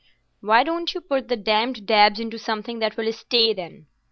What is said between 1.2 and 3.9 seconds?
the damned dabs into something that will stay, then?"